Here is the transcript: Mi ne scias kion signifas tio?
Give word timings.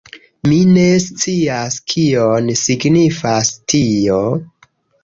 Mi 0.45 0.55
ne 0.77 0.85
scias 1.03 1.77
kion 1.93 2.51
signifas 2.65 3.55
tio? 3.75 4.23